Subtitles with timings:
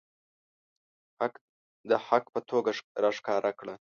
[1.19, 1.33] حق
[1.89, 2.71] د حق په توګه
[3.03, 3.75] راښکاره کړه.